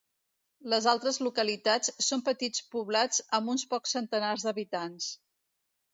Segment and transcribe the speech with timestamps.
[0.73, 5.11] Les altres localitats són petits poblats amb uns pocs centenars d'habitants.